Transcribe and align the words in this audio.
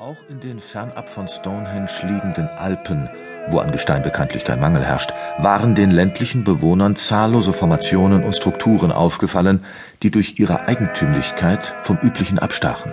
Auch 0.00 0.18
in 0.30 0.38
den 0.38 0.60
fernab 0.60 1.08
von 1.08 1.26
Stonehenge 1.26 1.90
liegenden 2.04 2.46
Alpen, 2.46 3.10
wo 3.50 3.58
an 3.58 3.72
Gestein 3.72 4.00
bekanntlich 4.00 4.44
kein 4.44 4.60
Mangel 4.60 4.84
herrscht, 4.84 5.12
waren 5.38 5.74
den 5.74 5.90
ländlichen 5.90 6.44
Bewohnern 6.44 6.94
zahllose 6.94 7.52
Formationen 7.52 8.22
und 8.22 8.36
Strukturen 8.36 8.92
aufgefallen, 8.92 9.64
die 10.04 10.12
durch 10.12 10.38
ihre 10.38 10.68
Eigentümlichkeit 10.68 11.74
vom 11.82 11.98
üblichen 12.00 12.38
abstachen. 12.38 12.92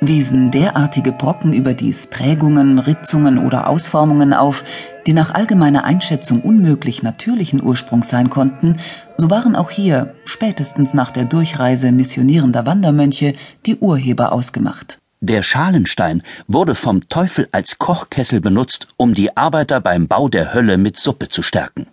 Wiesen 0.00 0.50
derartige 0.50 1.12
Brocken 1.12 1.52
überdies 1.52 2.08
Prägungen, 2.08 2.80
Ritzungen 2.80 3.38
oder 3.38 3.68
Ausformungen 3.68 4.32
auf, 4.32 4.64
die 5.06 5.12
nach 5.12 5.32
allgemeiner 5.32 5.84
Einschätzung 5.84 6.40
unmöglich 6.40 7.04
natürlichen 7.04 7.62
Ursprungs 7.62 8.08
sein 8.08 8.28
konnten, 8.28 8.80
so 9.18 9.30
waren 9.30 9.54
auch 9.54 9.70
hier, 9.70 10.14
spätestens 10.24 10.94
nach 10.94 11.12
der 11.12 11.26
Durchreise 11.26 11.92
missionierender 11.92 12.66
Wandermönche, 12.66 13.34
die 13.66 13.76
Urheber 13.76 14.32
ausgemacht. 14.32 14.98
Der 15.26 15.42
Schalenstein 15.42 16.22
wurde 16.48 16.74
vom 16.74 17.08
Teufel 17.08 17.48
als 17.50 17.78
Kochkessel 17.78 18.42
benutzt, 18.42 18.88
um 18.98 19.14
die 19.14 19.38
Arbeiter 19.38 19.80
beim 19.80 20.06
Bau 20.06 20.28
der 20.28 20.52
Hölle 20.52 20.76
mit 20.76 20.98
Suppe 20.98 21.28
zu 21.28 21.42
stärken. 21.42 21.86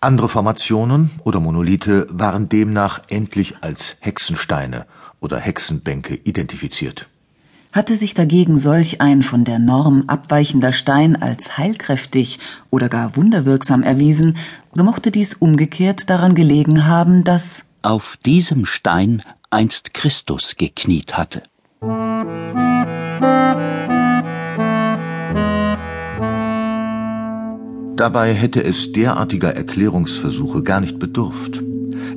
Andere 0.00 0.30
Formationen 0.30 1.10
oder 1.22 1.38
Monolithe 1.38 2.06
waren 2.08 2.48
demnach 2.48 3.02
endlich 3.08 3.56
als 3.60 3.96
Hexensteine 4.00 4.86
oder 5.20 5.38
Hexenbänke 5.38 6.14
identifiziert. 6.14 7.08
Hatte 7.72 7.98
sich 7.98 8.14
dagegen 8.14 8.56
solch 8.56 9.02
ein 9.02 9.22
von 9.22 9.44
der 9.44 9.58
Norm 9.58 10.04
abweichender 10.06 10.72
Stein 10.72 11.20
als 11.20 11.58
heilkräftig 11.58 12.38
oder 12.70 12.88
gar 12.88 13.16
wunderwirksam 13.16 13.82
erwiesen, 13.82 14.38
so 14.72 14.82
mochte 14.82 15.10
dies 15.10 15.34
umgekehrt 15.34 16.08
daran 16.08 16.34
gelegen 16.34 16.86
haben, 16.86 17.22
dass 17.22 17.66
auf 17.82 18.16
diesem 18.24 18.64
Stein 18.64 19.22
einst 19.50 19.92
Christus 19.92 20.56
gekniet 20.56 21.18
hatte. 21.18 21.42
Dabei 28.02 28.34
hätte 28.34 28.64
es 28.64 28.90
derartiger 28.90 29.54
Erklärungsversuche 29.54 30.64
gar 30.64 30.80
nicht 30.80 30.98
bedurft. 30.98 31.62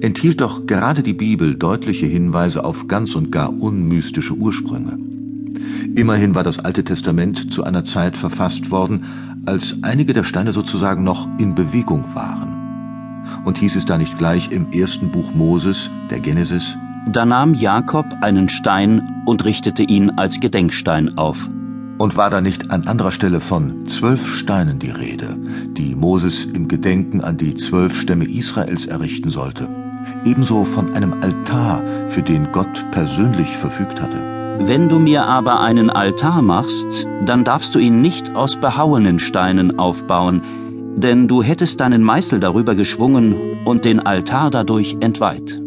Enthielt 0.00 0.40
doch 0.40 0.64
gerade 0.64 1.02
die 1.02 1.12
Bibel 1.12 1.56
deutliche 1.56 2.06
Hinweise 2.06 2.64
auf 2.64 2.86
ganz 2.86 3.16
und 3.16 3.32
gar 3.32 3.52
unmystische 3.52 4.34
Ursprünge. 4.34 4.96
Immerhin 5.96 6.36
war 6.36 6.44
das 6.44 6.60
Alte 6.60 6.84
Testament 6.84 7.52
zu 7.52 7.64
einer 7.64 7.82
Zeit 7.82 8.16
verfasst 8.16 8.70
worden, 8.70 9.06
als 9.44 9.78
einige 9.82 10.12
der 10.12 10.22
Steine 10.22 10.52
sozusagen 10.52 11.02
noch 11.02 11.26
in 11.40 11.56
Bewegung 11.56 12.04
waren. 12.14 13.42
Und 13.44 13.58
hieß 13.58 13.74
es 13.74 13.84
da 13.84 13.98
nicht 13.98 14.16
gleich 14.16 14.52
im 14.52 14.70
ersten 14.70 15.10
Buch 15.10 15.34
Moses, 15.34 15.90
der 16.10 16.20
Genesis, 16.20 16.76
da 17.08 17.26
nahm 17.26 17.54
Jakob 17.54 18.06
einen 18.20 18.48
Stein 18.48 19.24
und 19.26 19.44
richtete 19.44 19.82
ihn 19.82 20.10
als 20.10 20.38
Gedenkstein 20.38 21.18
auf. 21.18 21.48
Und 22.02 22.16
war 22.16 22.30
da 22.30 22.40
nicht 22.40 22.72
an 22.72 22.88
anderer 22.88 23.12
Stelle 23.12 23.38
von 23.38 23.86
zwölf 23.86 24.26
Steinen 24.26 24.80
die 24.80 24.90
Rede, 24.90 25.36
die 25.68 25.94
Moses 25.94 26.46
im 26.46 26.66
Gedenken 26.66 27.20
an 27.20 27.36
die 27.36 27.54
zwölf 27.54 27.94
Stämme 27.94 28.24
Israels 28.24 28.86
errichten 28.86 29.30
sollte? 29.30 29.68
Ebenso 30.24 30.64
von 30.64 30.96
einem 30.96 31.12
Altar, 31.22 31.80
für 32.08 32.22
den 32.22 32.50
Gott 32.50 32.84
persönlich 32.90 33.56
verfügt 33.56 34.02
hatte. 34.02 34.16
Wenn 34.58 34.88
du 34.88 34.98
mir 34.98 35.28
aber 35.28 35.60
einen 35.60 35.90
Altar 35.90 36.42
machst, 36.42 37.06
dann 37.24 37.44
darfst 37.44 37.72
du 37.76 37.78
ihn 37.78 38.00
nicht 38.00 38.34
aus 38.34 38.56
behauenen 38.56 39.20
Steinen 39.20 39.78
aufbauen, 39.78 40.42
denn 40.96 41.28
du 41.28 41.40
hättest 41.40 41.78
deinen 41.78 42.02
Meißel 42.02 42.40
darüber 42.40 42.74
geschwungen 42.74 43.64
und 43.64 43.84
den 43.84 44.00
Altar 44.00 44.50
dadurch 44.50 44.96
entweiht. 44.98 45.61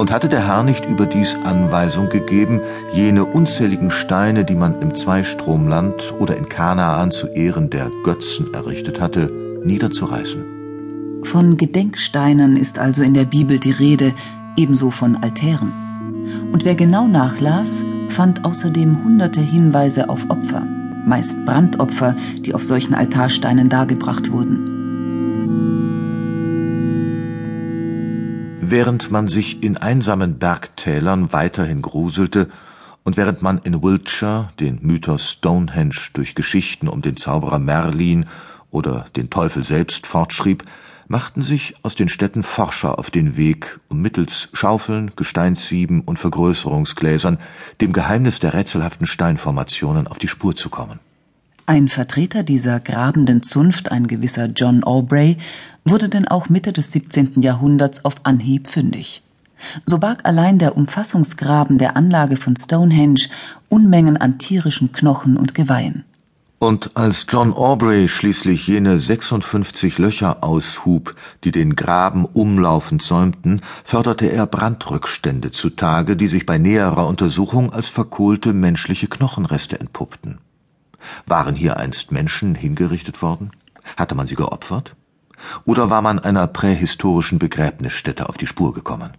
Und 0.00 0.10
hatte 0.10 0.30
der 0.30 0.46
Herr 0.46 0.62
nicht 0.62 0.86
überdies 0.86 1.36
Anweisung 1.44 2.08
gegeben, 2.08 2.62
jene 2.90 3.22
unzähligen 3.22 3.90
Steine, 3.90 4.46
die 4.46 4.54
man 4.54 4.80
im 4.80 4.94
Zweistromland 4.94 6.14
oder 6.18 6.38
in 6.38 6.48
Kanaan 6.48 7.10
zu 7.10 7.26
Ehren 7.26 7.68
der 7.68 7.90
Götzen 8.02 8.54
errichtet 8.54 8.98
hatte, 8.98 9.30
niederzureißen? 9.62 11.20
Von 11.22 11.58
Gedenksteinen 11.58 12.56
ist 12.56 12.78
also 12.78 13.02
in 13.02 13.12
der 13.12 13.26
Bibel 13.26 13.58
die 13.58 13.72
Rede, 13.72 14.14
ebenso 14.56 14.90
von 14.90 15.16
Altären. 15.16 15.70
Und 16.50 16.64
wer 16.64 16.76
genau 16.76 17.06
nachlas, 17.06 17.84
fand 18.08 18.46
außerdem 18.46 19.04
hunderte 19.04 19.42
Hinweise 19.42 20.08
auf 20.08 20.30
Opfer, 20.30 20.66
meist 21.04 21.44
Brandopfer, 21.44 22.16
die 22.38 22.54
auf 22.54 22.64
solchen 22.64 22.94
Altarsteinen 22.94 23.68
dargebracht 23.68 24.32
wurden. 24.32 24.69
Während 28.62 29.10
man 29.10 29.26
sich 29.26 29.62
in 29.62 29.78
einsamen 29.78 30.38
Bergtälern 30.38 31.32
weiterhin 31.32 31.80
gruselte 31.82 32.48
und 33.04 33.16
während 33.16 33.40
man 33.42 33.58
in 33.58 33.82
Wiltshire 33.82 34.50
den 34.60 34.78
Mythos 34.82 35.32
Stonehenge 35.32 36.10
durch 36.12 36.34
Geschichten 36.34 36.86
um 36.86 37.00
den 37.02 37.16
Zauberer 37.16 37.58
Merlin 37.58 38.26
oder 38.70 39.06
den 39.16 39.30
Teufel 39.30 39.64
selbst 39.64 40.06
fortschrieb, 40.06 40.64
machten 41.08 41.42
sich 41.42 41.74
aus 41.82 41.96
den 41.96 42.08
Städten 42.08 42.42
Forscher 42.42 42.98
auf 42.98 43.10
den 43.10 43.36
Weg, 43.36 43.80
um 43.88 44.00
mittels 44.00 44.48
Schaufeln, 44.52 45.10
Gesteinssieben 45.16 46.02
und 46.02 46.18
Vergrößerungsgläsern 46.18 47.38
dem 47.80 47.92
Geheimnis 47.92 48.38
der 48.38 48.54
rätselhaften 48.54 49.06
Steinformationen 49.06 50.06
auf 50.06 50.18
die 50.18 50.28
Spur 50.28 50.54
zu 50.54 50.68
kommen. 50.68 51.00
Ein 51.70 51.86
Vertreter 51.86 52.42
dieser 52.42 52.80
grabenden 52.80 53.44
Zunft, 53.44 53.92
ein 53.92 54.08
gewisser 54.08 54.46
John 54.46 54.82
Aubrey, 54.82 55.38
wurde 55.84 56.08
denn 56.08 56.26
auch 56.26 56.48
Mitte 56.48 56.72
des 56.72 56.90
17. 56.90 57.42
Jahrhunderts 57.42 58.04
auf 58.04 58.16
Anhieb 58.24 58.66
fündig. 58.66 59.22
So 59.86 59.98
barg 59.98 60.24
allein 60.24 60.58
der 60.58 60.76
Umfassungsgraben 60.76 61.78
der 61.78 61.96
Anlage 61.96 62.36
von 62.36 62.56
Stonehenge 62.56 63.28
Unmengen 63.68 64.16
an 64.16 64.38
tierischen 64.38 64.90
Knochen 64.90 65.36
und 65.36 65.54
Geweihen. 65.54 66.02
Und 66.58 66.96
als 66.96 67.26
John 67.28 67.52
Aubrey 67.52 68.08
schließlich 68.08 68.66
jene 68.66 68.98
56 68.98 69.96
Löcher 69.98 70.42
aushub, 70.42 71.14
die 71.44 71.52
den 71.52 71.76
Graben 71.76 72.24
umlaufend 72.24 73.00
säumten, 73.00 73.60
förderte 73.84 74.26
er 74.26 74.46
Brandrückstände 74.46 75.52
zutage, 75.52 76.16
die 76.16 76.26
sich 76.26 76.46
bei 76.46 76.58
näherer 76.58 77.06
Untersuchung 77.06 77.72
als 77.72 77.88
verkohlte 77.88 78.54
menschliche 78.54 79.06
Knochenreste 79.06 79.78
entpuppten. 79.78 80.40
Waren 81.26 81.54
hier 81.54 81.76
einst 81.76 82.12
Menschen 82.12 82.54
hingerichtet 82.54 83.22
worden? 83.22 83.50
Hatte 83.96 84.14
man 84.14 84.26
sie 84.26 84.36
geopfert? 84.36 84.94
Oder 85.64 85.90
war 85.90 86.02
man 86.02 86.18
einer 86.18 86.46
prähistorischen 86.46 87.38
Begräbnisstätte 87.38 88.28
auf 88.28 88.36
die 88.36 88.46
Spur 88.46 88.74
gekommen? 88.74 89.10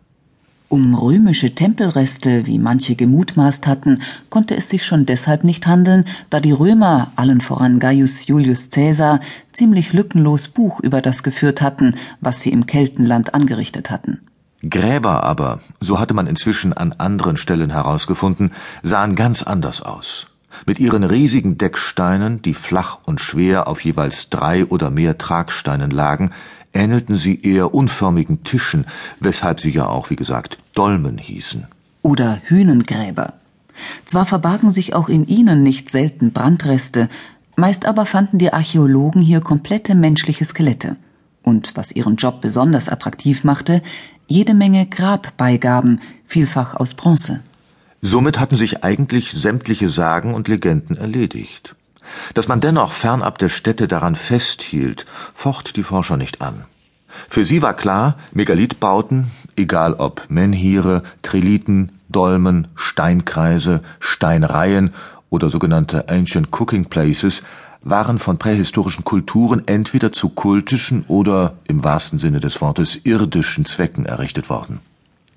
Um 0.71 0.95
römische 0.95 1.53
Tempelreste, 1.53 2.47
wie 2.47 2.57
manche 2.57 2.95
gemutmaßt 2.95 3.67
hatten, 3.67 4.01
konnte 4.29 4.55
es 4.55 4.69
sich 4.69 4.85
schon 4.85 5.05
deshalb 5.05 5.43
nicht 5.43 5.67
handeln, 5.67 6.05
da 6.29 6.39
die 6.39 6.53
Römer, 6.53 7.11
allen 7.17 7.41
voran 7.41 7.79
Gaius 7.79 8.25
Julius 8.27 8.69
Caesar, 8.69 9.19
ziemlich 9.51 9.91
lückenlos 9.91 10.47
Buch 10.47 10.79
über 10.79 11.01
das 11.01 11.23
geführt 11.23 11.61
hatten, 11.61 11.95
was 12.21 12.39
sie 12.39 12.53
im 12.53 12.67
Keltenland 12.67 13.33
angerichtet 13.33 13.91
hatten. 13.91 14.21
Gräber 14.61 15.23
aber, 15.25 15.59
so 15.81 15.99
hatte 15.99 16.13
man 16.13 16.27
inzwischen 16.27 16.71
an 16.71 16.93
anderen 16.93 17.35
Stellen 17.35 17.71
herausgefunden, 17.71 18.51
sahen 18.81 19.17
ganz 19.17 19.43
anders 19.43 19.81
aus. 19.81 20.27
Mit 20.65 20.79
ihren 20.79 21.03
riesigen 21.03 21.57
Decksteinen, 21.57 22.41
die 22.41 22.53
flach 22.53 22.99
und 23.05 23.19
schwer 23.21 23.67
auf 23.67 23.83
jeweils 23.83 24.29
drei 24.29 24.65
oder 24.65 24.89
mehr 24.89 25.17
Tragsteinen 25.17 25.91
lagen, 25.91 26.31
ähnelten 26.73 27.15
sie 27.15 27.41
eher 27.41 27.73
unförmigen 27.73 28.43
Tischen, 28.43 28.85
weshalb 29.19 29.59
sie 29.59 29.71
ja 29.71 29.87
auch, 29.87 30.09
wie 30.09 30.15
gesagt, 30.15 30.57
Dolmen 30.73 31.17
hießen. 31.17 31.67
Oder 32.01 32.41
Hünengräber. 32.45 33.33
Zwar 34.05 34.25
verbargen 34.25 34.71
sich 34.71 34.93
auch 34.93 35.09
in 35.09 35.27
ihnen 35.27 35.63
nicht 35.63 35.91
selten 35.91 36.31
Brandreste, 36.31 37.09
meist 37.55 37.85
aber 37.85 38.05
fanden 38.05 38.37
die 38.37 38.53
Archäologen 38.53 39.21
hier 39.21 39.41
komplette 39.41 39.95
menschliche 39.95 40.45
Skelette. 40.45 40.97
Und 41.43 41.75
was 41.75 41.91
ihren 41.91 42.15
Job 42.15 42.41
besonders 42.41 42.89
attraktiv 42.89 43.43
machte, 43.43 43.81
jede 44.27 44.53
Menge 44.53 44.85
Grabbeigaben, 44.85 45.99
vielfach 46.25 46.75
aus 46.75 46.93
Bronze. 46.93 47.41
Somit 48.01 48.39
hatten 48.39 48.55
sich 48.55 48.83
eigentlich 48.83 49.31
sämtliche 49.31 49.87
Sagen 49.87 50.33
und 50.33 50.47
Legenden 50.47 50.97
erledigt. 50.97 51.75
Dass 52.33 52.47
man 52.47 52.59
dennoch 52.59 52.93
fernab 52.93 53.37
der 53.37 53.49
Städte 53.49 53.87
daran 53.87 54.15
festhielt, 54.15 55.05
focht 55.35 55.75
die 55.77 55.83
Forscher 55.83 56.17
nicht 56.17 56.41
an. 56.41 56.65
Für 57.29 57.45
sie 57.45 57.61
war 57.61 57.75
klar, 57.75 58.17
Megalithbauten, 58.33 59.27
egal 59.55 59.93
ob 59.93 60.25
Menhire, 60.29 61.03
Trilithen, 61.21 61.91
Dolmen, 62.09 62.67
Steinkreise, 62.75 63.81
Steinreihen 63.99 64.93
oder 65.29 65.49
sogenannte 65.49 66.09
Ancient 66.09 66.49
Cooking 66.51 66.85
Places, 66.85 67.43
waren 67.83 68.19
von 68.19 68.37
prähistorischen 68.37 69.03
Kulturen 69.03 69.63
entweder 69.67 70.11
zu 70.11 70.29
kultischen 70.29 71.05
oder, 71.07 71.53
im 71.65 71.83
wahrsten 71.83 72.19
Sinne 72.19 72.39
des 72.39 72.61
Wortes, 72.61 72.99
irdischen 73.03 73.65
Zwecken 73.65 74.05
errichtet 74.05 74.49
worden. 74.49 74.79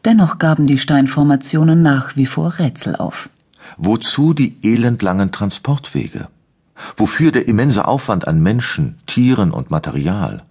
Dennoch 0.04 0.38
gaben 0.38 0.66
die 0.66 0.76
Steinformationen 0.76 1.80
nach 1.80 2.14
wie 2.14 2.26
vor 2.26 2.58
Rätsel 2.58 2.94
auf. 2.94 3.30
Wozu 3.78 4.34
die 4.34 4.58
elendlangen 4.62 5.32
Transportwege? 5.32 6.28
Wofür 6.96 7.32
der 7.32 7.48
immense 7.48 7.88
Aufwand 7.88 8.28
an 8.28 8.42
Menschen, 8.42 8.98
Tieren 9.06 9.50
und 9.50 9.70
Material? 9.70 10.42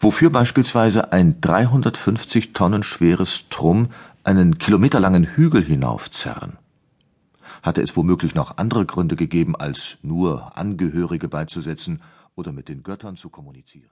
Wofür 0.00 0.30
beispielsweise 0.30 1.12
ein 1.12 1.40
350 1.40 2.52
Tonnen 2.52 2.84
schweres 2.84 3.44
Trumm 3.50 3.88
einen 4.22 4.58
kilometerlangen 4.58 5.24
Hügel 5.24 5.64
hinaufzerren? 5.64 6.52
Hatte 7.62 7.82
es 7.82 7.96
womöglich 7.96 8.36
noch 8.36 8.56
andere 8.58 8.86
Gründe 8.86 9.16
gegeben, 9.16 9.56
als 9.56 9.96
nur 10.02 10.56
Angehörige 10.56 11.28
beizusetzen 11.28 12.02
oder 12.36 12.52
mit 12.52 12.68
den 12.68 12.84
Göttern 12.84 13.16
zu 13.16 13.30
kommunizieren 13.30 13.90